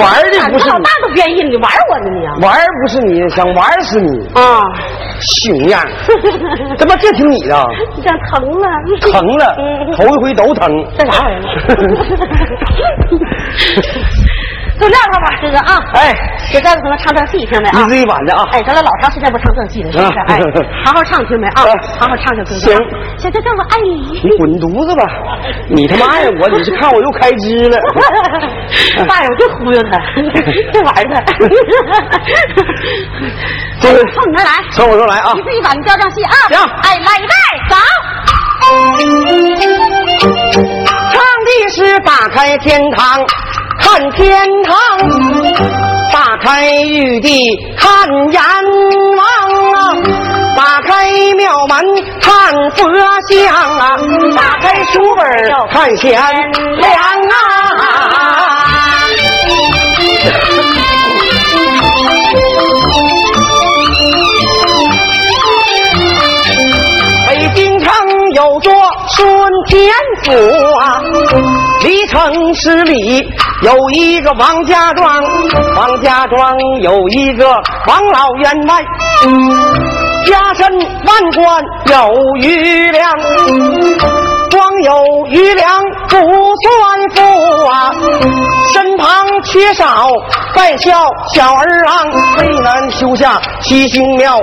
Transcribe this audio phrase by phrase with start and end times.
[0.00, 2.18] 玩的不是老大都愿意，你玩我呢你？
[2.46, 4.62] 玩不是你，想玩死 你啊！
[5.20, 5.80] 熊样，
[6.78, 7.54] 怎么这听你的？
[8.02, 8.66] 想疼了，
[9.12, 9.54] 疼了，
[9.96, 10.66] 头一回都疼。
[10.98, 11.42] 这啥玩意儿？
[14.80, 15.78] 就撂他吧，哥哥啊！
[15.94, 16.12] 哎，
[16.52, 17.78] 给哥哥可能唱正戏，听没啊？
[17.82, 18.44] 你自己晚的啊！
[18.52, 20.10] 哎，咱俩老长时间不唱正戏了，是不是？
[20.28, 20.40] 哎，
[20.84, 21.62] 好好唱，听没啊？
[21.98, 22.50] 好好唱，唱，哥哥。
[22.56, 22.74] 行，
[23.18, 24.20] 行行行，我爱你。
[24.24, 25.04] 你滚犊子吧！
[25.68, 27.78] 你他妈爱我，你是看我又开支了。
[29.06, 29.90] 大友就忽悠他，
[30.72, 31.22] 这玩意儿。
[33.80, 35.32] 这个从你那来，从我这来啊！
[35.34, 36.32] 你自己把你调正戏啊！
[36.48, 37.26] 行，哎，来一
[37.68, 37.76] 走。
[41.12, 43.24] 唱的是打开天堂。
[43.92, 44.74] 看天堂，
[46.10, 48.42] 打开玉帝看阎
[49.18, 49.26] 王
[49.74, 49.92] 啊，
[50.56, 51.78] 打开庙门
[52.18, 52.90] 看佛
[53.28, 53.98] 像啊，
[54.34, 55.26] 打开书本
[55.70, 56.10] 看贤
[56.78, 57.34] 良啊。
[67.28, 67.92] 北京城
[68.32, 68.72] 有座
[69.14, 69.92] 顺天
[70.24, 70.32] 府
[70.78, 71.02] 啊，
[71.82, 73.22] 离城十里。
[73.62, 75.22] 有一个王家庄，
[75.76, 77.46] 王家庄有一个
[77.86, 78.84] 王老员外，
[80.26, 80.68] 家身
[81.06, 83.12] 万贯有余粮，
[84.50, 87.94] 光有余粮不算富啊，
[88.72, 89.06] 身旁
[89.44, 90.08] 缺少
[90.56, 94.40] 在孝小儿郎，为男修下七星庙，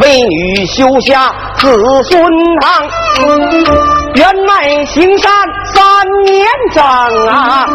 [0.00, 2.22] 为女修下子孙
[2.60, 3.99] 堂。
[4.14, 5.32] 员外行善
[5.74, 6.82] 三年整
[7.28, 7.68] 啊，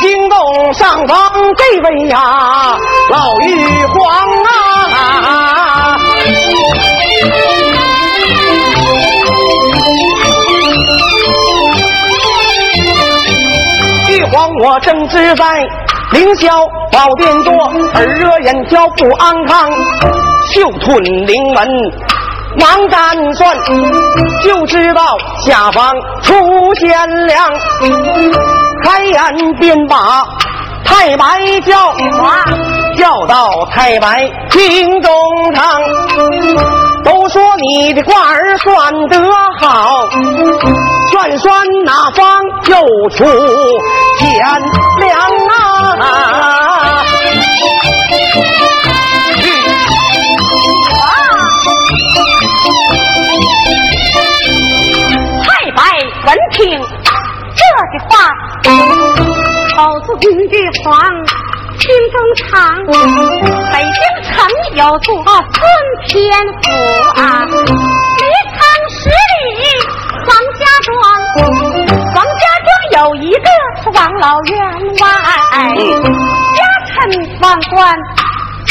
[0.00, 2.76] 惊动上方这位呀
[3.10, 3.98] 老玉皇
[4.44, 5.96] 啊！
[14.08, 15.44] 玉皇我正自在
[16.12, 17.52] 凌霄宝殿坐，
[17.94, 19.70] 耳热眼焦不安康，
[20.52, 22.07] 袖吞灵门。
[22.58, 23.56] 忙占算，
[24.42, 26.34] 就知道下方出
[26.74, 27.48] 贤良，
[28.84, 30.24] 开眼便把
[30.84, 31.24] 太白
[31.64, 31.92] 叫，
[32.96, 35.12] 叫到太白厅中
[35.54, 35.80] 堂。
[37.04, 39.18] 都说你的卦儿算得
[39.60, 40.06] 好，
[41.10, 43.24] 算算哪方又出
[44.18, 44.28] 贤
[45.00, 45.18] 良
[46.00, 46.67] 啊？
[55.42, 55.78] 太白
[56.26, 56.56] 闻听
[57.54, 57.60] 这
[57.92, 58.10] 句话，
[59.76, 60.06] 口字
[60.50, 60.52] 玉
[60.82, 60.86] 皇
[61.78, 62.46] 心中藏。
[63.72, 64.28] 北京城
[64.74, 65.62] 有座顺
[66.06, 66.12] 天
[66.62, 66.66] 府
[67.20, 68.24] 啊，离
[68.54, 68.58] 城
[68.90, 69.10] 十里
[70.26, 70.88] 王家庄。
[72.14, 72.68] 王家庄
[73.04, 73.48] 有一个
[73.82, 74.56] 是王老员
[75.00, 75.04] 外，
[76.56, 76.92] 家产
[77.40, 77.76] 万贯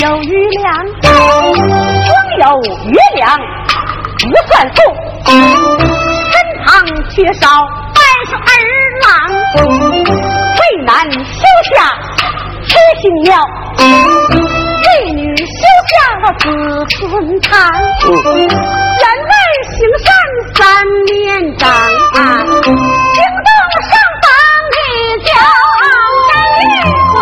[0.01, 0.65] 有余粮，
[1.01, 2.09] 光
[2.39, 2.43] 有
[2.85, 3.25] 余粮
[4.29, 4.77] 不算富。
[6.65, 6.67] 旁
[7.09, 7.47] 缺少
[7.95, 8.39] 百十儿
[9.05, 9.07] 郎，
[10.57, 11.41] 为男休
[11.75, 11.75] 下
[12.65, 12.69] 七
[13.01, 13.29] 星庙，
[13.79, 15.45] 为女休
[15.87, 15.95] 下
[16.39, 16.43] 子
[16.89, 16.99] 孙
[17.39, 17.49] 堂。
[18.03, 19.31] 员外
[19.63, 20.05] 行善
[20.55, 20.57] 三
[21.05, 21.15] 年
[21.57, 21.65] 长，
[22.13, 23.49] 惊动
[23.87, 23.89] 上
[24.21, 24.25] 方
[24.73, 24.77] 的
[25.23, 25.29] 叫
[26.59, 26.65] 玉
[27.13, 27.15] 皇。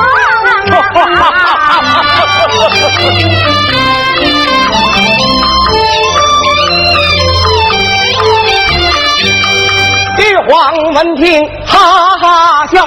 [10.47, 12.85] 王闻听，哈哈笑，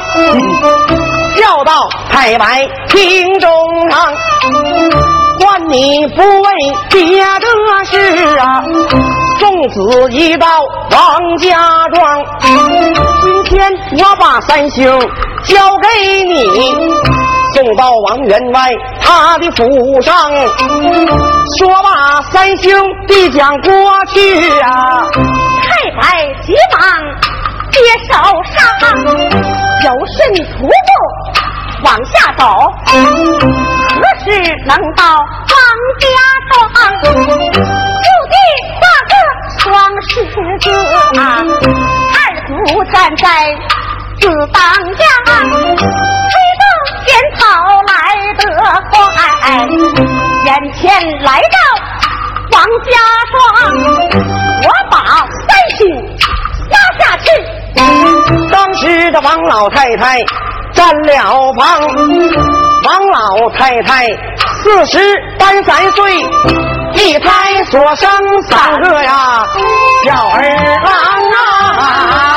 [1.35, 3.51] 笑到太白厅中
[3.91, 4.15] 堂。
[5.41, 6.51] 唤你不为
[6.91, 8.63] 别的事啊，
[9.39, 10.47] 送子一到
[10.91, 11.59] 王家
[11.93, 12.25] 庄。
[13.23, 14.87] 今天我把三星
[15.45, 16.75] 交给你，
[17.55, 18.71] 送到王员外
[19.01, 20.31] 他的府上。
[21.59, 22.77] 说罢，三星
[23.07, 23.73] 递将过
[24.13, 25.07] 去啊，
[25.63, 27.28] 太白急忙。
[27.79, 28.59] 接手上，
[29.85, 30.19] 有顺
[30.51, 30.71] 徒步
[31.85, 32.43] 往下走，
[32.89, 34.27] 何时
[34.67, 35.57] 能到王
[36.01, 36.05] 家
[36.51, 36.53] 庄？
[37.01, 37.07] 就
[38.27, 38.35] 地
[38.75, 39.13] 画个
[39.59, 39.65] 双
[40.03, 40.11] 十
[40.59, 40.67] 字，
[42.15, 42.17] 二
[42.49, 42.51] 祖
[42.93, 43.25] 站在
[44.21, 44.23] 子
[44.53, 44.61] 当
[44.97, 45.03] 家，
[45.39, 46.63] 推动
[47.07, 47.41] 仙草
[47.87, 47.93] 来
[48.35, 48.43] 得
[48.91, 49.17] 快，
[50.47, 50.83] 眼前
[51.23, 51.57] 来到
[52.51, 52.91] 王家
[53.31, 53.37] 庄，
[54.65, 54.95] 我把
[55.47, 55.81] 三星
[56.71, 57.27] 拉下去。
[58.51, 60.19] 当时的王老太太
[60.73, 61.81] 占了房，
[62.85, 64.07] 王老太太
[64.63, 64.99] 四十
[65.39, 66.13] 单三岁，
[66.95, 68.11] 一胎所生
[68.49, 69.43] 三个呀
[70.05, 70.41] 小儿
[70.85, 70.93] 郎
[71.33, 72.28] 啊。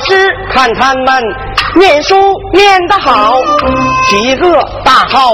[0.00, 1.22] 师看他们
[1.76, 2.16] 念书
[2.52, 3.38] 念得好，
[4.08, 5.32] 起个大号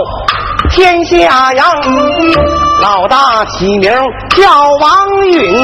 [0.71, 1.67] 天下扬。
[2.81, 3.91] 老大起名
[4.37, 4.43] 叫
[4.81, 5.55] 王允，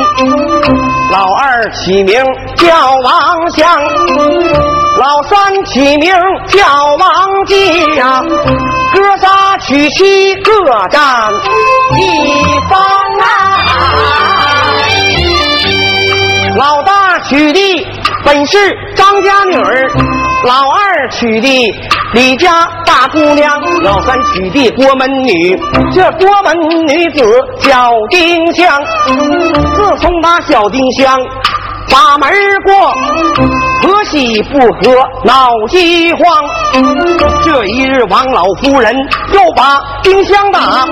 [1.10, 2.24] 老二起名
[2.56, 3.82] 叫王祥，
[4.98, 6.14] 老三起名
[6.46, 6.62] 叫
[6.96, 8.22] 王继呀。
[8.94, 10.52] 哥仨娶妻各
[10.88, 11.32] 占
[11.98, 12.80] 一方
[13.20, 13.24] 啊。
[16.56, 17.86] 老大娶的
[18.24, 19.90] 本是张家女儿，
[20.46, 21.72] 老二娶的
[22.12, 25.58] 李家大姑娘，老三娶的郭门女。
[25.92, 27.24] 这郭门女子
[27.60, 28.80] 叫丁香。
[29.74, 31.18] 自从把小丁香
[31.90, 32.30] 把门
[32.64, 32.92] 过，
[33.82, 36.22] 婆媳不和闹饥荒。
[37.42, 38.94] 这一日，王老夫人
[39.32, 40.86] 又把丁香打，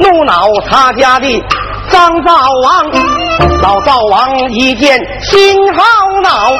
[0.00, 1.42] 怒恼他家的
[1.88, 3.23] 张灶王。
[3.62, 5.82] 老灶王一见心好
[6.22, 6.50] 恼，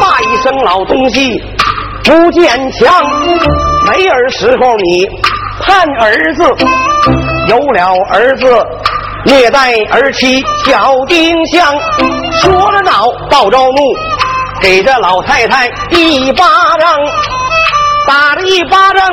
[0.00, 1.42] 骂一声老东西
[2.04, 2.92] 不坚强。
[3.86, 5.08] 没儿时候你
[5.60, 6.42] 盼儿子，
[7.48, 8.66] 有了儿子
[9.24, 11.74] 虐待儿妻小丁香。
[12.32, 13.82] 说着恼，道着怒，
[14.60, 16.44] 给这老太太一巴
[16.78, 16.96] 掌，
[18.06, 19.08] 打了一巴掌。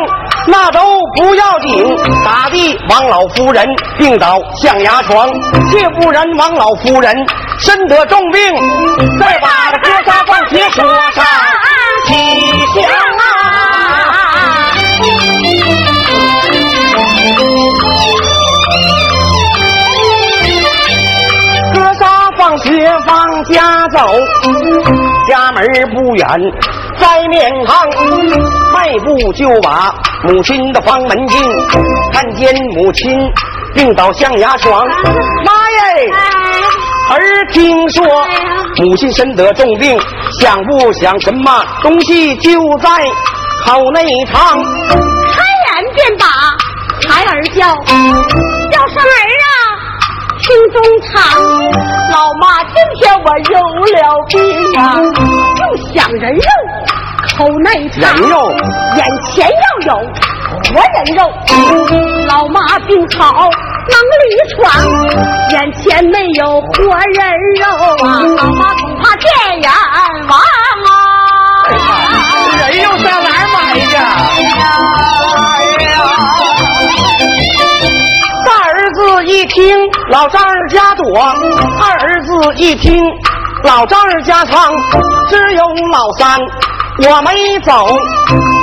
[0.48, 0.80] 那都
[1.16, 5.28] 不要紧，打的王老夫人病倒象牙床，
[5.72, 7.12] 却不然王老夫人
[7.60, 8.42] 身得重病，
[9.20, 11.26] 再把这哥仨放学说上
[12.06, 12.14] 起
[12.74, 12.84] 香
[13.18, 13.24] 啊！
[21.74, 24.00] 哥仨放学往家走，
[25.28, 26.28] 家门不远，
[26.98, 27.86] 在面堂，
[28.74, 29.94] 迈步就把。
[30.24, 31.40] 母亲的房门进，
[32.12, 33.32] 看见母亲
[33.76, 34.86] 病倒象牙床。
[35.46, 36.12] 妈耶！
[37.12, 38.04] 儿听说
[38.78, 40.00] 母亲身得重病，
[40.42, 42.90] 想不想什么东西就在
[43.66, 44.58] 口内藏？
[44.58, 46.26] 开眼便把
[47.08, 47.76] 孩儿叫，
[48.72, 49.06] 叫声儿
[49.44, 49.45] 啊，
[50.46, 51.10] 心中藏。
[52.12, 53.58] 老妈，今天我有
[53.98, 53.98] 了
[54.30, 54.34] 病
[54.80, 54.94] 啊，
[55.58, 55.62] 又
[55.92, 56.40] 想人肉。
[57.36, 58.52] 口内人肉，
[58.96, 59.98] 眼前要有
[60.64, 61.20] 活人肉。
[62.28, 63.50] 老妈病好
[63.90, 64.24] 能力
[64.54, 64.62] 闯，
[65.52, 67.20] 眼前没有活人
[67.60, 67.66] 肉
[68.06, 68.08] 啊！
[68.38, 69.26] 老妈恐怕见
[69.64, 69.68] 阎
[70.28, 70.40] 王
[79.36, 79.78] 一听
[80.12, 83.04] 老丈人家躲，二儿子一听
[83.66, 84.74] 老丈人家藏，
[85.30, 85.62] 只有
[85.92, 86.40] 老三。
[87.06, 87.86] 我没走，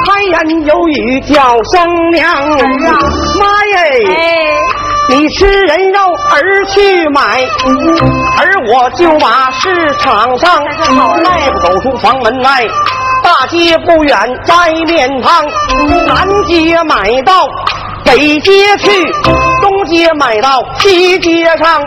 [0.07, 2.99] 开言有语叫声娘啊！
[3.39, 4.01] 妈耶！
[5.11, 6.01] 你吃人肉
[6.31, 7.43] 儿去买，
[8.39, 10.65] 而我就把市场上
[11.23, 12.67] 迈步走出房门外，
[13.23, 15.45] 大街不远摘面汤，
[16.07, 17.47] 南街买到
[18.07, 18.91] 北街去，
[19.85, 21.83] 街买到西街上，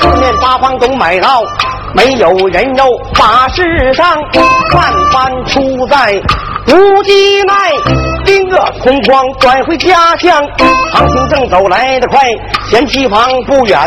[0.00, 1.42] 四面八方都买到。
[1.94, 2.86] 没有人肉
[3.18, 4.16] 把世上，
[4.72, 6.18] 万般出在
[6.68, 7.70] 无机奈，
[8.24, 10.42] 兵个空旷转回家乡。
[10.90, 12.18] 唐青正走来得快，
[12.70, 13.78] 贤妻房不远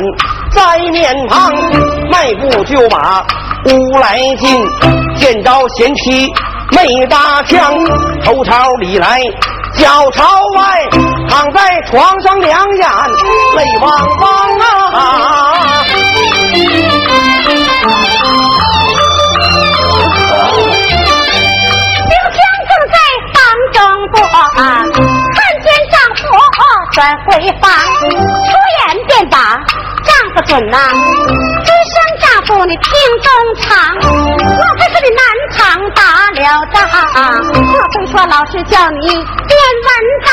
[0.51, 1.51] 在面旁，
[2.11, 3.25] 迈步就把
[3.65, 4.63] 屋来进，
[5.15, 6.31] 见着贤妻
[6.69, 7.73] 没搭腔，
[8.23, 9.19] 头朝里来
[9.77, 10.23] 脚朝
[10.55, 10.87] 外，
[11.29, 12.87] 躺在床上两眼
[13.55, 13.89] 泪汪
[14.19, 14.25] 汪
[14.59, 15.83] 啊。
[22.07, 22.39] 刘香
[22.69, 22.95] 正在
[23.33, 23.35] 房
[23.73, 23.77] 中
[24.11, 24.63] 过看
[25.61, 26.23] 见丈夫
[26.93, 27.29] 转回
[27.61, 27.63] 房，
[28.09, 29.35] 出言便把
[30.03, 30.77] 丈夫准呐，
[31.63, 31.94] 只生丈
[32.45, 32.85] 夫你听
[33.21, 33.27] 中
[33.61, 33.69] 藏，
[34.03, 35.19] 莫非是你南
[35.57, 35.57] 唐
[35.93, 36.39] 打了
[36.71, 36.77] 仗？
[37.53, 39.87] 莫非说老师叫你练文
[40.23, 40.29] 章？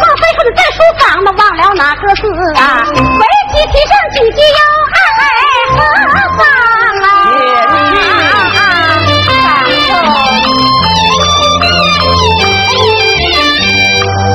[0.00, 2.22] 莫非说你在书房那忘了哪个字
[2.56, 2.62] 啊？
[2.96, 4.58] 为其提上几句又
[4.94, 4.98] 爱
[5.70, 5.78] 何
[6.38, 6.40] 方
[7.02, 7.06] 啊？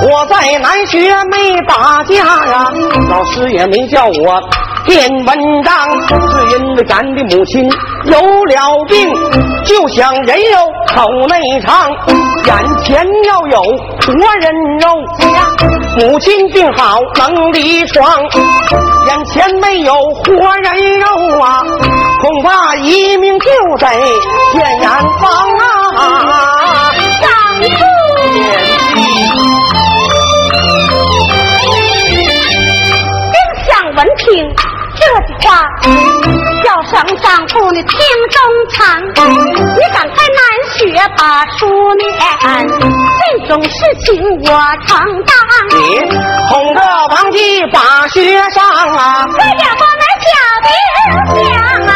[0.01, 1.35] 我在南学没
[1.67, 2.71] 打架呀，
[3.09, 4.39] 老师也没叫我
[4.85, 5.73] 见文章，
[6.09, 7.69] 是因为咱的母亲
[8.05, 9.13] 有了病，
[9.65, 10.57] 就想人肉
[10.95, 11.89] 口内藏，
[12.45, 14.87] 眼前要有活人肉。
[15.97, 18.05] 母亲病好能离床，
[19.07, 21.61] 眼前没有活人肉啊，
[22.21, 23.45] 恐怕一命就
[23.77, 23.87] 得
[24.53, 24.89] 见阎
[25.21, 26.58] 王啊！
[34.29, 34.45] 听
[34.95, 35.65] 这句话，
[36.63, 37.97] 叫声丈夫你听
[38.29, 38.39] 中
[38.71, 40.39] 唱，你赶快难
[40.71, 40.77] 学
[41.17, 42.07] 把书念，
[43.17, 43.73] 这种事
[44.05, 44.45] 情我
[44.85, 44.89] 承
[45.25, 45.33] 担。
[45.71, 45.77] 你
[46.47, 50.31] 哄着王姬把学上啊，这也不能小
[50.63, 50.69] 兵
[51.33, 51.57] 讲
[51.87, 51.91] 啊！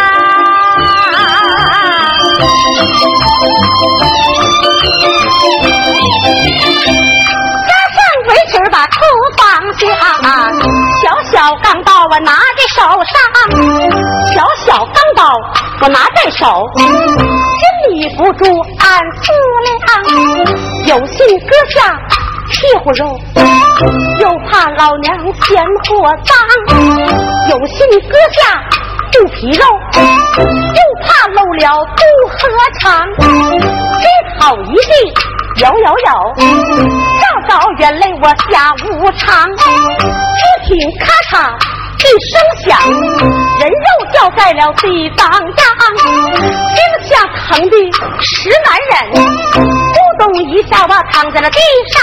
[7.68, 7.98] 加上
[8.28, 8.96] 围裙把厨
[9.38, 9.42] 房
[9.78, 9.84] 下，
[11.34, 13.18] 小钢刀我拿在手上，
[14.32, 15.34] 小小钢刀
[15.82, 16.86] 我拿在手，心
[17.92, 18.46] 里不住
[18.78, 19.34] 暗思
[19.66, 21.98] 量，有心割下
[22.52, 23.20] 屁股肉，
[24.20, 26.38] 又怕老娘嫌货脏，
[27.50, 28.62] 有心割下
[29.12, 29.66] 肚皮肉，
[30.38, 32.38] 又怕漏了肚和
[32.80, 34.06] 肠，这
[34.40, 35.33] 好一地。
[35.58, 36.34] 摇摇摇，
[37.22, 41.32] 照照眼泪我下无常，只听咔嚓
[42.00, 42.34] 一声
[42.66, 42.80] 响，
[43.60, 45.40] 人肉掉在了地当当，
[46.74, 47.12] 惊吓
[47.48, 47.76] 疼的
[48.20, 48.94] 实难忍，
[49.54, 51.60] 咕咚一下我躺在了地
[51.92, 51.96] 上，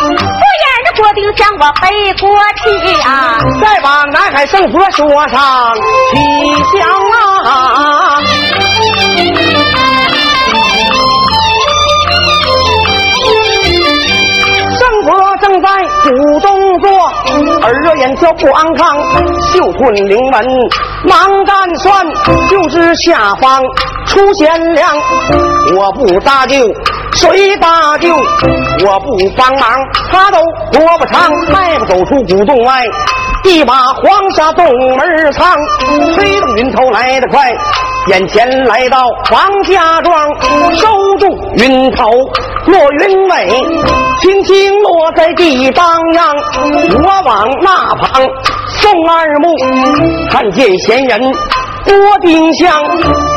[0.00, 2.28] 不眼的郭丁向我背过
[2.64, 2.64] 去
[3.02, 5.74] 啊，再把南海圣佛说上
[6.12, 6.18] 吉
[6.76, 6.88] 祥
[7.44, 8.20] 啊！
[16.08, 16.90] 主动作，
[17.60, 18.96] 耳热眼焦不安康，
[19.52, 20.42] 袖困灵门
[21.04, 22.06] 忙干算，
[22.48, 23.62] 就知下方
[24.06, 24.88] 出贤良。
[25.76, 26.56] 我不搭救，
[27.12, 28.08] 谁搭救？
[28.86, 29.68] 我不帮忙，
[30.10, 30.38] 他都
[30.72, 32.82] 活不长，迈步走出古洞外。
[33.44, 34.64] 一把黄沙洞
[34.96, 35.54] 门藏，
[36.14, 37.52] 推动云头来得快，
[38.08, 40.26] 眼前来到王家庄，
[40.76, 40.88] 收
[41.18, 42.10] 住云头
[42.66, 43.48] 落云尾，
[44.22, 46.34] 轻轻落在地当央。
[47.02, 48.26] 我往那旁
[48.80, 49.54] 送二目，
[50.30, 51.20] 看见闲人
[51.84, 52.82] 郭丁香，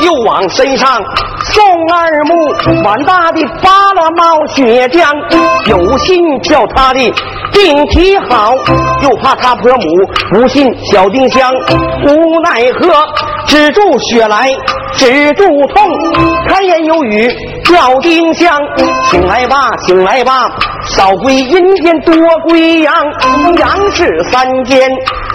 [0.06, 1.04] 又往身上
[1.44, 1.64] 送
[1.94, 5.14] 二目，碗大的扒拉冒血浆，
[5.68, 7.14] 有心叫他的
[7.52, 8.54] 病体好，
[9.04, 9.84] 又怕他婆母
[10.32, 11.52] 不信小丁香，
[12.08, 12.88] 无奈何
[13.52, 14.50] 止住血来
[14.96, 15.86] 止住痛，
[16.48, 17.30] 开言有语
[17.66, 18.58] 叫丁香，
[19.10, 20.50] 醒来吧醒来吧，
[20.88, 22.16] 少归阴间多
[22.48, 22.94] 归阳，
[23.58, 24.90] 阳是三间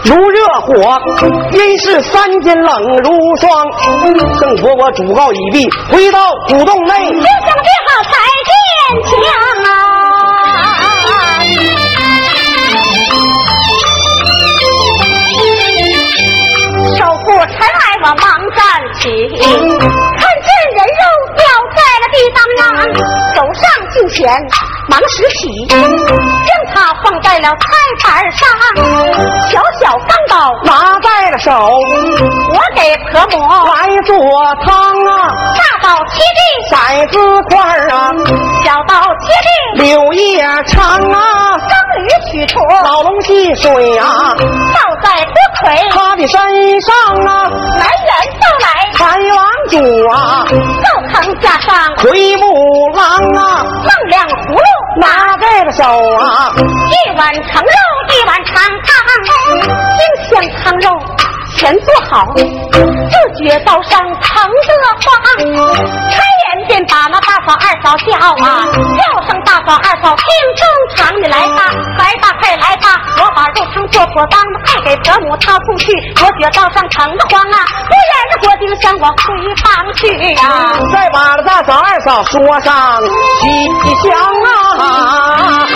[0.04, 0.98] 如热火，
[1.52, 3.66] 阴是三间冷如霜。
[4.40, 6.94] 圣佛我嘱告已毕，回到古洞内。
[7.10, 9.12] 就想别好才坚强
[17.36, 18.24] 手扶尘埃我忙
[18.56, 21.04] 站起，看见人肉
[21.36, 21.44] 掉
[21.76, 22.64] 在了地当央，
[23.34, 24.16] 走上近前
[24.88, 25.76] 忙拾起，将
[26.72, 27.56] 它放在了菜
[28.02, 28.48] 板上，
[29.50, 33.38] 小小钢刀拿在了手，我给婆母
[33.74, 34.16] 来做
[34.64, 36.74] 汤啊，大刀切地，骰
[37.12, 37.56] 子块
[37.94, 38.10] 啊，
[38.64, 39.26] 小刀切
[39.76, 46.94] 地，柳叶长啊，蒸鱼取出，老龙戏水啊，倒在锅盔，他的身上
[47.26, 48.98] 啊，来人就来，财
[49.34, 49.38] 王
[49.70, 49.74] 主
[50.12, 50.46] 啊，
[50.82, 55.84] 灶堂架上魁木狼啊，放两葫芦，拿在了手
[56.16, 57.76] 啊，一碗盛肉，
[58.14, 58.96] 一碗长汤，
[59.96, 60.30] 丁香
[60.62, 60.88] 汤肉
[61.56, 65.04] 全做好，自觉刀上疼得慌，
[66.10, 68.12] 开眼便把那大嫂二嫂叫
[68.44, 68.66] 啊，
[68.98, 70.62] 叫声大嫂二嫂听中
[70.94, 75.92] 场，你来吧，来吧，快来吧，我把肉汤做妥当，配给婆母她送去，
[76.22, 79.14] 我觉刀上疼得慌啊，不然这郭丁香我回
[79.64, 79.64] 房
[79.94, 80.44] 去啊。
[80.92, 83.00] 再把那大嫂二嫂说上
[83.40, 83.46] 吉
[84.02, 84.12] 祥
[84.44, 85.66] 啊。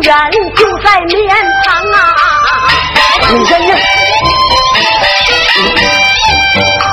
[0.00, 0.14] 人
[0.54, 1.96] 就在面堂啊！
[3.32, 3.72] 你先去。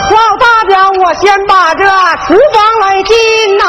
[0.09, 3.15] 老大家，我先把这厨房来进
[3.57, 3.63] 呐。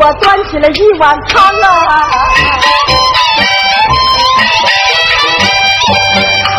[0.00, 2.08] 我端起了一碗汤啊！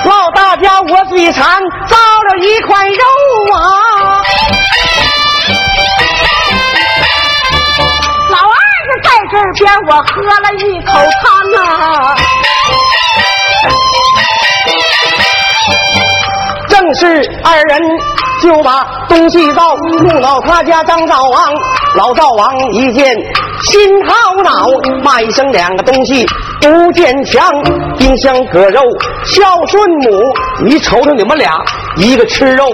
[0.04, 1.41] 老大家，我嘴馋，
[1.88, 2.95] 造了一块肉
[3.56, 3.62] 啊！
[8.30, 8.60] 老二
[9.04, 10.91] 在这边，我喝了一口
[11.23, 11.23] 汤
[11.63, 12.15] 啊！
[16.67, 17.06] 正是
[17.45, 17.80] 二人
[18.41, 21.41] 就把东西倒，怒恼他家张灶王。
[21.95, 23.15] 老灶王一见
[23.63, 24.67] 心好恼，
[25.04, 26.25] 骂一声两个东西
[26.62, 27.52] 不见强，
[27.97, 28.82] 冰箱割肉
[29.25, 30.21] 孝顺母。
[30.63, 31.52] 你瞅瞅你们俩，
[31.97, 32.65] 一个吃肉，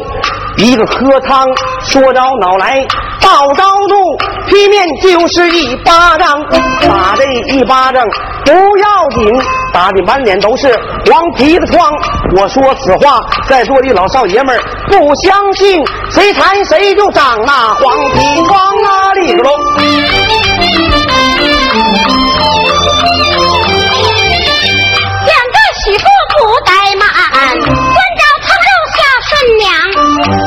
[0.58, 1.48] 一个喝汤，
[1.82, 2.86] 说着恼来
[3.22, 6.44] 报着怒，劈面就是一巴掌，
[6.82, 7.24] 打这
[7.54, 8.04] 一巴掌
[8.44, 9.34] 不要紧，
[9.76, 10.74] 打的满脸都是
[11.12, 11.92] 黄皮子疮。
[12.38, 19.14] 我说此话，在座的老少爷们儿不相信，谁缠谁就长那黄皮疮啊！
[19.16, 19.50] 里个喽。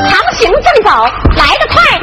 [0.09, 0.19] 长。
[0.39, 0.89] 行正走，
[1.35, 1.99] 来得快，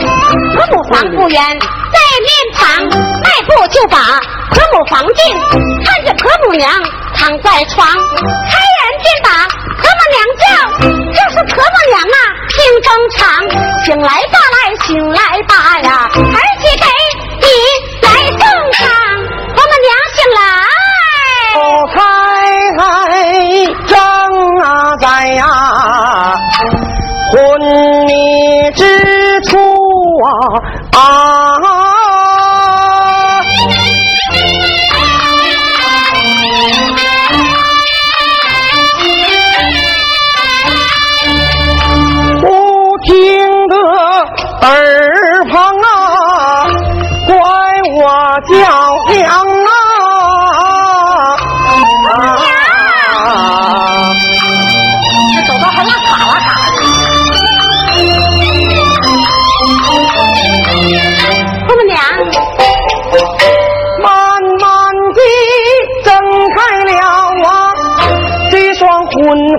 [0.54, 1.58] 婆母房不远，
[1.90, 2.84] 在面旁，
[3.22, 3.96] 迈步就把
[4.50, 5.34] 婆母房进，
[5.84, 6.70] 看见婆母娘
[7.14, 10.44] 躺在床，开眼便把婆母娘叫，
[11.14, 12.18] 这是婆母娘啊，
[12.50, 13.24] 听风长，
[13.84, 16.84] 醒来吧来，醒来吧呀，儿媳给
[28.72, 29.59] 之处
[30.24, 30.31] 啊
[30.98, 31.00] 啊！
[42.40, 42.46] 不
[43.05, 43.09] 听
[43.68, 43.76] 得
[44.62, 46.68] 耳旁啊，
[47.26, 47.35] 怪
[47.94, 48.00] 我
[48.48, 48.55] 叫
[49.12, 49.45] 娘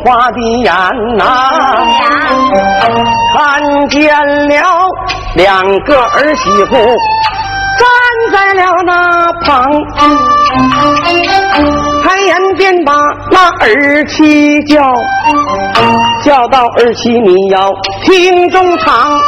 [0.03, 0.73] 花的眼
[1.17, 1.23] 呐、
[3.35, 4.09] 看见
[4.47, 4.89] 了
[5.35, 6.75] 两个儿媳妇
[7.77, 7.85] 站
[8.31, 9.69] 在了那旁，
[12.03, 12.93] 开眼便把
[13.31, 14.93] 那儿妻叫，
[16.23, 17.71] 叫到儿妻你要
[18.03, 19.19] 听中堂。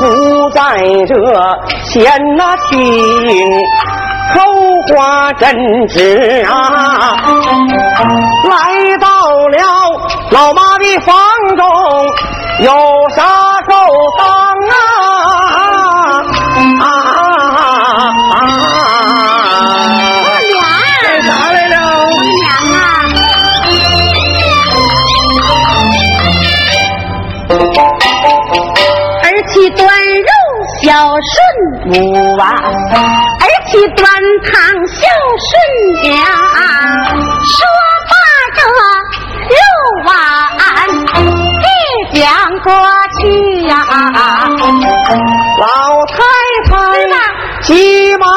[0.00, 1.14] 不在这
[1.84, 2.04] 闲
[2.36, 2.80] 那听
[4.32, 4.40] 口
[4.94, 5.54] 话真
[5.88, 7.16] 知啊，
[8.48, 9.08] 来到
[9.48, 9.58] 了
[10.30, 11.14] 老妈的房
[11.56, 11.64] 中，
[12.60, 12.70] 有
[13.14, 13.22] 啥
[13.66, 13.74] 够
[14.18, 14.24] 当
[14.70, 14.72] 啊
[16.80, 16.82] 啊
[18.30, 18.36] 啊！
[20.22, 20.54] 婆娘，
[21.02, 21.74] 干啥来了？
[22.40, 22.76] 娘啊，
[29.22, 30.30] 儿媳端肉
[30.82, 30.82] 孝
[31.30, 31.32] 顺
[31.86, 31.92] 母
[32.38, 32.42] 啊，
[33.64, 34.06] 儿媳端
[34.44, 34.52] 汤
[34.86, 35.02] 孝
[35.40, 35.52] 顺
[36.02, 36.12] 娘。
[37.44, 37.56] 说
[38.10, 38.14] 罢
[38.54, 38.58] 这
[39.50, 39.56] 肉
[40.06, 40.08] 碗
[41.62, 42.22] 一将
[42.62, 42.66] 过
[43.20, 43.22] 去
[43.66, 43.72] 呀、
[45.60, 45.64] 老
[46.06, 46.14] 太
[46.70, 46.72] 太
[47.62, 48.28] 急忙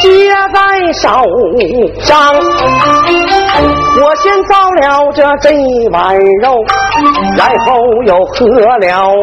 [0.00, 0.58] 接在
[0.92, 1.04] 手
[2.02, 2.14] 上，
[3.98, 5.50] 我先造了这这
[5.90, 6.62] 碗肉，
[7.36, 8.78] 然后又喝了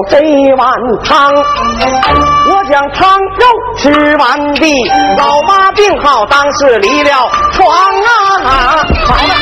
[0.09, 0.19] 这
[0.55, 1.31] 碗汤。
[2.49, 3.45] 我将汤肉
[3.77, 4.73] 吃完毕，
[5.17, 8.83] 老妈病好，当时离了床啊！
[9.05, 9.35] 好了。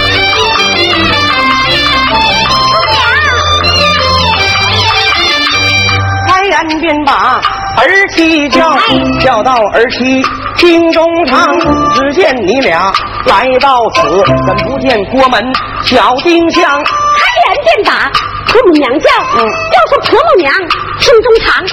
[6.28, 7.40] 开言便把
[7.78, 8.78] 儿妻叫，
[9.22, 10.22] 叫到儿妻
[10.58, 11.58] 厅中堂。
[11.94, 12.92] 只见你俩
[13.26, 14.02] 来到此，
[14.46, 15.44] 怎不见郭门
[15.84, 16.64] 小丁香？
[16.64, 18.10] 开言便打
[18.48, 20.54] 婆母娘叫，嗯要说婆母娘
[21.00, 21.64] 心中藏，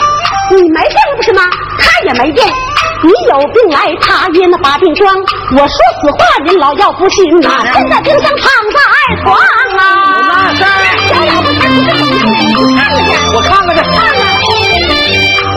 [0.50, 1.42] 你没病不是吗？
[1.78, 2.44] 他也没病，
[3.02, 5.14] 你有病来，他也那把病装。
[5.52, 8.78] 我说死话，您老要不信呐、现在冰箱躺在
[9.22, 9.34] 床
[9.78, 10.62] 啊，那是
[11.08, 14.17] 小老婆才不是怎么样的，你看看去，我看看去。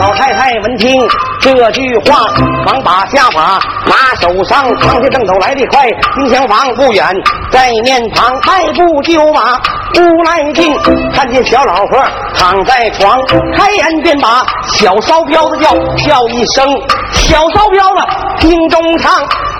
[0.00, 1.00] 老太太闻听
[1.40, 2.26] 这句话
[2.64, 5.34] 忙把下马拿手上，扛下正走。
[5.38, 7.04] 来得快，金厢房不远，
[7.50, 9.58] 在面旁迈步就马
[9.98, 10.74] 屋来进，
[11.12, 13.18] 看见小老婆躺在床，
[13.56, 15.70] 开眼便把小骚彪子叫，
[16.06, 16.64] 叫一声
[17.12, 18.02] 小骚彪子
[18.40, 19.12] 听中唱，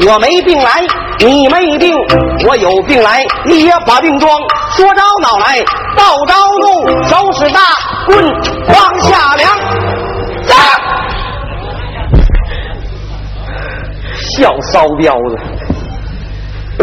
[0.07, 0.87] 我没病来，
[1.19, 1.97] 你没病，
[2.47, 4.31] 我有病来，你也把病装，
[4.77, 5.59] 说着恼来，
[5.97, 7.61] 道着怒，手使大
[8.07, 8.25] 棍
[8.69, 9.51] 往下量，
[10.43, 10.57] 站。
[14.15, 15.39] 小骚彪子，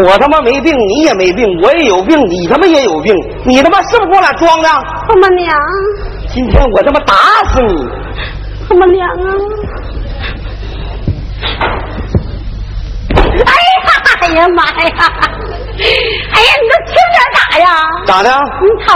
[0.02, 4.68] 我他妈没病，你也没病，我也有病，你他妈也有病，你他妈是不是给我俩装的？
[5.08, 5.56] 他妈娘，
[6.28, 7.14] 今天我他妈打
[7.50, 7.88] 死你！
[8.68, 9.24] 他妈娘啊！
[13.12, 14.94] 哎呀，哎呀妈呀！
[16.32, 17.66] 哎呀，你这轻点打呀！
[18.06, 18.30] 咋的？
[18.60, 18.88] 你疼？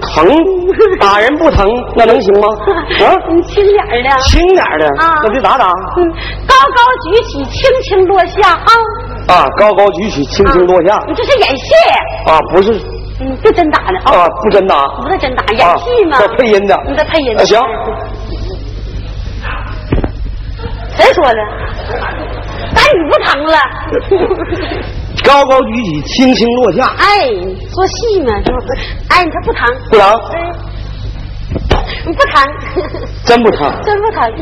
[0.00, 0.28] 疼？
[1.00, 2.48] 打人不疼，那能行吗？
[3.06, 3.16] 啊？
[3.30, 4.18] 你轻点的。
[4.20, 5.66] 轻点的啊那就咋打？
[5.96, 6.08] 嗯，
[6.46, 8.70] 高高举起，轻轻落下啊！
[9.34, 10.98] 啊，高高举起，轻轻落下。
[11.06, 11.72] 你这是演戏，
[12.26, 12.72] 啊，不是
[13.20, 14.22] 嗯，不真打的啊！
[14.24, 14.86] 啊，不真打。
[15.02, 16.16] 不是真打，演戏嘛。
[16.18, 17.60] 啊这配音的你这配音的行。
[20.96, 21.40] 谁说的？
[22.74, 23.58] 打你不疼了？
[25.24, 27.28] 高高举起，轻轻落下，哎，
[27.72, 28.66] 做戏嘛，是不是？
[29.10, 29.66] 哎，你这不疼？
[29.90, 30.36] 不疼，哎，
[32.06, 32.44] 你不疼，
[33.24, 34.32] 真不疼，真不疼，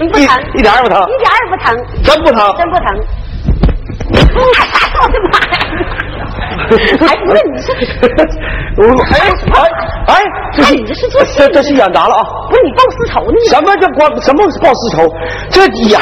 [0.00, 0.22] 你不疼，
[0.54, 1.66] 一点也不疼，一点也不疼，
[2.02, 2.54] 真不疼。
[2.56, 2.86] 真不疼。
[5.02, 5.56] 我的妈呀！
[6.66, 7.66] 哎，不是你是，
[8.76, 9.14] 我哎
[9.52, 9.56] 哎
[10.06, 10.10] 哎，
[10.54, 12.22] 这你这是做戏这这戏演砸了啊！
[12.48, 13.36] 不是你报私仇呢？
[13.48, 15.08] 什么叫光什么报私仇？
[15.50, 16.00] 这演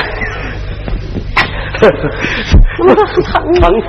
[2.76, 2.86] 疼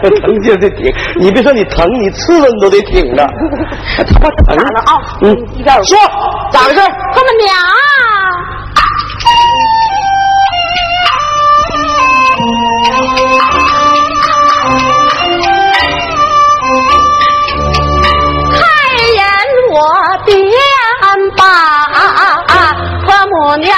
[0.01, 3.25] 疼疼就得挺，你别说你疼，你刺了你都得挺着，
[3.97, 5.97] 还他妈疼咋了啊嗯一边儿说
[6.51, 6.79] 咋回事？
[7.13, 7.55] 婆妈娘，
[18.51, 18.59] 开
[19.15, 19.23] 言
[19.71, 19.79] 我
[20.25, 20.35] 便
[21.37, 21.45] 把
[23.05, 23.69] 婆母娘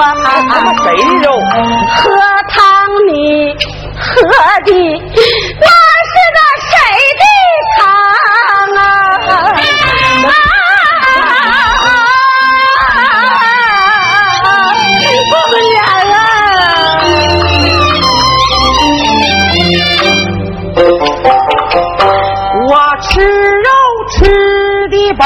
[0.00, 0.04] 啊？
[0.48, 1.26] 他妈谁的肉？
[1.96, 2.02] 喝
[2.48, 2.56] 汤
[3.08, 3.12] 你
[3.98, 4.00] 喝
[4.64, 4.70] 的
[5.60, 5.66] 那
[6.08, 6.70] 是个谁
[7.18, 7.22] 的
[7.76, 7.80] 汤
[8.76, 8.80] 啊？
[10.24, 10.30] 啊！
[15.30, 15.76] 我们俩
[16.14, 16.16] 啊！
[22.68, 23.68] 我吃肉
[24.10, 24.16] 吃
[24.90, 25.22] 的本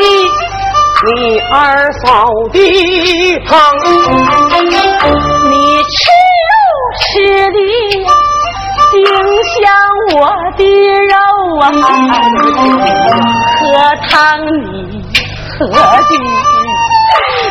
[0.00, 0.06] 喝的
[1.14, 2.06] 你二嫂
[2.52, 2.56] 的
[3.46, 3.50] 汤，
[5.50, 5.94] 你吃
[6.48, 6.52] 肉
[7.00, 7.04] 吃
[7.50, 7.58] 的
[8.92, 8.96] 丁
[9.52, 9.60] 香
[10.14, 10.16] 我
[10.56, 10.60] 的
[11.06, 11.14] 肉
[11.60, 11.62] 啊，
[13.60, 13.62] 喝
[14.08, 14.10] 汤
[14.40, 14.64] 你
[15.58, 16.10] 喝的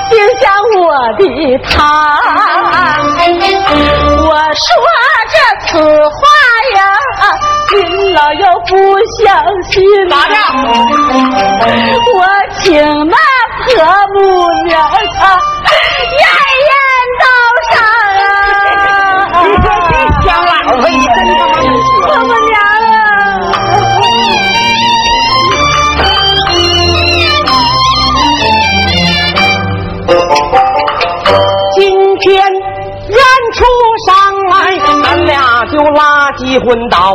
[0.10, 0.44] 丁香
[0.80, 0.84] 我
[1.18, 1.22] 的
[1.70, 1.74] 汤。
[4.22, 4.68] 我说
[5.32, 5.36] 这
[5.68, 5.70] 此
[6.10, 6.18] 话
[6.76, 6.78] 呀，
[7.72, 8.72] 您老要不
[9.22, 9.28] 相
[9.70, 10.34] 信，咋的？
[12.16, 12.20] 我
[12.62, 12.66] 请
[13.08, 13.16] 那
[13.66, 13.68] 婆
[14.14, 14.20] 母
[14.66, 14.92] 娘啊，
[16.18, 16.24] 验
[16.68, 16.72] 验
[17.20, 17.24] 道
[17.70, 17.74] 上
[18.22, 18.26] 啊！
[19.44, 19.94] 你说这
[20.26, 20.84] 乡老婆，婆？
[22.08, 22.52] 母娘
[22.90, 22.98] 啊！
[31.76, 31.78] 今
[32.18, 33.20] 天演
[33.54, 33.58] 出
[34.08, 34.08] 上，
[35.20, 37.14] 咱俩就拉鸡昏倒，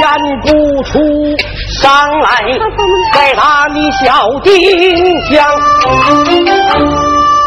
[0.00, 0.06] 演
[0.42, 0.48] 不
[0.82, 1.00] 出
[1.80, 2.28] 上来，
[3.14, 4.52] 再打你小丁
[5.30, 5.46] 香。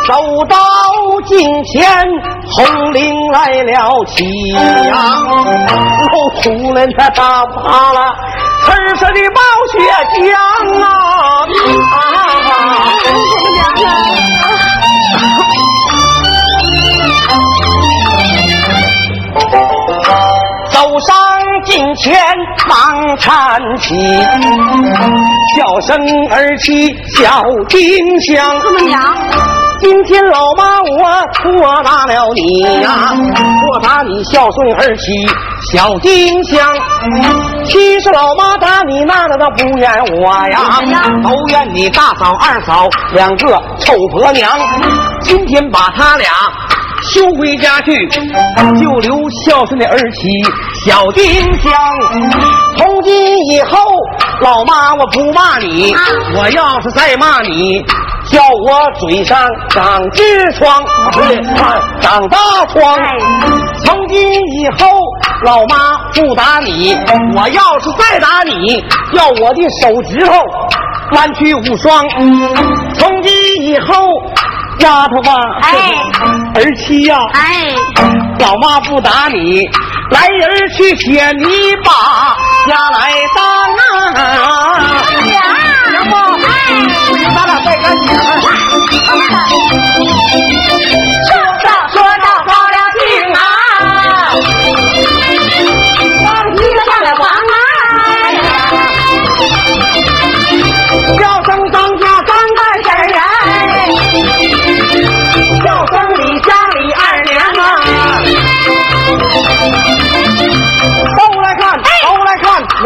[0.07, 0.13] 走
[0.49, 0.57] 到
[1.25, 1.87] 近前，
[2.49, 4.25] 红绫来了起
[4.87, 4.95] 呀，
[6.11, 8.15] 露出了那大巴拉，
[8.65, 9.39] 刺刺的冒
[9.71, 9.77] 血
[10.15, 10.33] 浆
[10.81, 10.85] 啊！
[23.59, 23.95] 忙搀起，
[25.57, 25.97] 叫声
[26.29, 28.59] 儿媳小丁香。
[28.61, 29.15] 怎么讲？
[29.79, 33.13] 今天老妈我错打了你呀，
[33.61, 35.29] 错打你孝顺儿媳
[35.71, 36.73] 小丁香。
[37.65, 39.89] 其实老妈打你那那倒不怨
[40.21, 40.79] 我呀，
[41.23, 44.49] 都怨你大嫂二嫂两个臭婆娘。
[45.21, 46.27] 今天把他俩
[47.11, 47.93] 休回家去，
[48.79, 49.15] 就留
[49.45, 50.27] 孝顺的儿媳
[50.85, 51.23] 小丁
[51.59, 51.71] 香。
[52.97, 53.13] 从今
[53.51, 53.77] 以后，
[54.41, 55.93] 老妈我不骂你，
[56.35, 57.85] 我要是再骂你。
[58.25, 60.83] 叫我嘴上长痔疮，
[61.13, 61.39] 不对，
[62.01, 62.97] 长大疮。
[63.85, 64.87] 从今以后，
[65.43, 66.97] 老妈不打你，
[67.35, 68.83] 我要是再打你，
[69.13, 70.33] 要我的手指头
[71.11, 72.03] 弯曲无双。
[72.95, 73.31] 从今
[73.61, 73.93] 以后，
[74.79, 75.93] 丫头吧，哎，
[76.55, 77.75] 儿妻呀，哎，
[78.39, 79.61] 老妈不打你，
[80.11, 81.91] 来人去写泥巴
[82.67, 82.99] 下来
[83.35, 83.39] 当
[83.77, 83.83] 啊！
[85.23, 86.15] 娘啊，
[86.45, 86.49] 哎，
[87.35, 88.15] 咱俩再干姐们。
[91.27, 91.29] 说
[91.63, 92.99] 到说到高粱兴
[93.33, 93.37] 啊，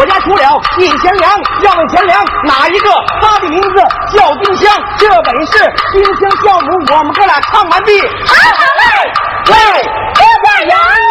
[0.02, 2.90] 我家除了一贤良，要问贤良哪一个？
[3.22, 3.70] 他的名字
[4.12, 5.60] 叫丁香，这本是
[5.94, 8.02] 丁香教母，我们哥俩唱完毕。
[8.02, 9.12] 好好嘞，
[9.52, 9.84] 喂，
[10.16, 11.11] 这个人。